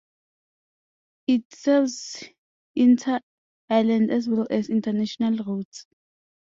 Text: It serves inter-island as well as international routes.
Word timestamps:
It 1.27 1.43
serves 1.53 2.23
inter-island 2.75 4.09
as 4.09 4.27
well 4.27 4.47
as 4.49 4.67
international 4.71 5.37
routes. 5.45 5.85